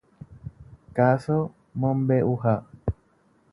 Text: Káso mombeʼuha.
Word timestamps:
Káso 0.95 1.37
mombeʼuha. 1.79 2.53